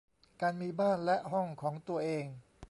[0.41, 2.25] การมีบ้านและห้องของตัวเอง